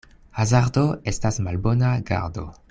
Hazardo 0.37 0.85
estas 1.11 1.39
malbona 1.49 1.93
gardo. 2.11 2.51